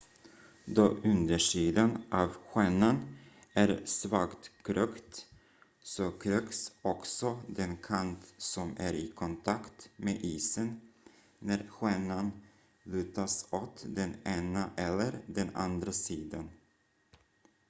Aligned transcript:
då 0.65 0.87
undersidan 1.03 2.03
av 2.11 2.29
skenan 2.33 3.15
är 3.53 3.81
svagt 3.85 4.51
krökt 4.63 5.25
så 5.83 6.11
kröks 6.11 6.71
också 6.81 7.41
den 7.47 7.77
kant 7.77 8.33
som 8.37 8.75
är 8.79 8.93
i 8.93 9.11
kontakt 9.11 9.89
med 9.97 10.17
isen 10.21 10.81
när 11.39 11.67
skenan 11.69 12.31
lutas 12.83 13.47
åt 13.53 13.85
den 13.87 14.15
ena 14.25 14.69
eller 14.77 15.19
den 15.27 15.55
andra 15.55 15.91
sidan 15.91 16.49